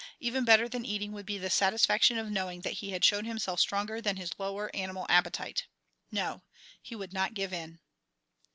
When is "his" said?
4.15-4.31